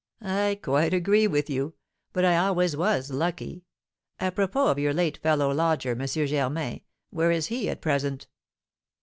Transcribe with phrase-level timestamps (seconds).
[0.23, 1.75] "I quite agree with you;
[2.11, 3.65] but I always was lucky.
[4.19, 6.07] Apropos of your late fellow lodger, M.
[6.07, 6.81] Germain,
[7.11, 8.25] where is he at present?"